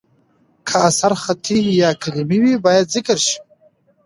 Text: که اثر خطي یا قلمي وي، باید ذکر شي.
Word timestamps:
که 0.67 0.73
اثر 0.87 1.11
خطي 1.23 1.59
یا 1.81 1.89
قلمي 2.01 2.37
وي، 2.43 2.53
باید 2.65 2.85
ذکر 2.95 3.17
شي. 3.25 3.37